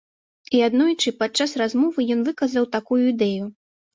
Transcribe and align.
І 0.59 0.59
аднойчы 0.67 1.11
падчас 1.19 1.53
размовы 1.63 2.07
ён 2.15 2.25
выказаў 2.29 2.65
такую 2.79 2.99
ідэю. 3.13 3.45